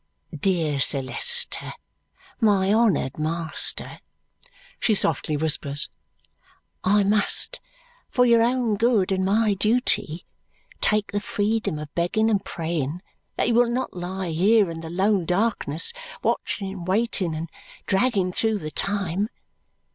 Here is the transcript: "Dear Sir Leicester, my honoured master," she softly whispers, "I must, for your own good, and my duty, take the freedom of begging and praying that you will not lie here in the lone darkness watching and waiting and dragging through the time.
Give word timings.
"Dear 0.35 0.79
Sir 0.79 1.03
Leicester, 1.03 1.73
my 2.39 2.73
honoured 2.73 3.19
master," 3.19 3.99
she 4.79 4.95
softly 4.95 5.37
whispers, 5.37 5.89
"I 6.83 7.03
must, 7.03 7.61
for 8.09 8.25
your 8.25 8.41
own 8.41 8.77
good, 8.77 9.11
and 9.11 9.23
my 9.23 9.53
duty, 9.53 10.25
take 10.81 11.11
the 11.11 11.21
freedom 11.21 11.77
of 11.77 11.93
begging 11.93 12.31
and 12.31 12.43
praying 12.43 13.03
that 13.35 13.47
you 13.49 13.53
will 13.53 13.69
not 13.69 13.93
lie 13.93 14.31
here 14.31 14.71
in 14.71 14.81
the 14.81 14.89
lone 14.89 15.23
darkness 15.23 15.93
watching 16.23 16.71
and 16.73 16.87
waiting 16.87 17.35
and 17.35 17.47
dragging 17.85 18.31
through 18.31 18.57
the 18.57 18.71
time. 18.71 19.29